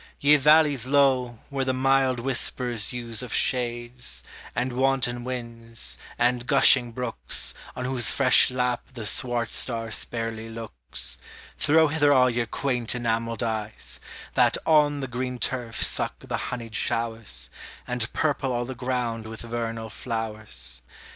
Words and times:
Ye 0.19 0.35
valleys 0.35 0.87
low, 0.87 1.37
where 1.51 1.63
the 1.63 1.75
mild 1.75 2.19
whispers 2.19 2.91
use 2.91 3.21
Of 3.21 3.31
shades, 3.35 4.23
and 4.55 4.73
wanton 4.73 5.23
winds, 5.23 5.99
and 6.17 6.47
gushing 6.47 6.91
brooks, 6.91 7.53
On 7.75 7.85
whose 7.85 8.09
fresh 8.09 8.49
lap 8.49 8.81
the 8.95 9.05
swart 9.05 9.53
star 9.53 9.91
sparely 9.91 10.49
looks, 10.49 11.19
Throw 11.59 11.87
hither 11.89 12.11
all 12.11 12.31
your 12.31 12.47
quaint 12.47 12.95
enamelled 12.95 13.43
eyes, 13.43 13.99
That 14.33 14.57
on 14.65 15.01
the 15.01 15.07
green 15.07 15.37
turf 15.37 15.83
suck 15.83 16.17
the 16.17 16.35
honeyed 16.49 16.73
showers, 16.73 17.51
And 17.85 18.11
purple 18.11 18.51
all 18.51 18.65
the 18.65 18.73
ground 18.73 19.27
with 19.27 19.41
vernal 19.43 19.91
flowers. 19.91 20.81